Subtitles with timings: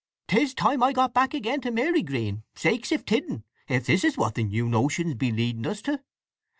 [0.29, 4.67] 'Tis time I got back again to Marygreen—sakes if tidden—if this is what the new
[4.67, 5.99] notions be leading us to!